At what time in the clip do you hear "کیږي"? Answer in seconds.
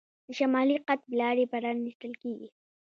2.21-2.49